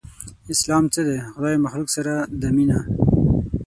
اسلام 0.53 0.83
څه 0.93 1.01
دی؟ 1.07 1.17
خدای 1.33 1.55
مخلوق 1.65 1.89
سره 1.95 2.13
ده 2.41 2.49
مينه 2.55 2.79